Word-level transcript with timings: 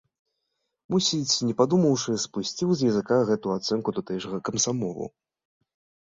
Мусіць, 0.93 1.43
не 1.49 1.53
падумаўшы, 1.59 2.15
спусціў 2.23 2.69
з 2.79 2.89
языка 2.93 3.19
гэту 3.29 3.47
ацэнку 3.57 3.93
тутэйшага 3.99 4.37
камсамолу. 4.49 5.05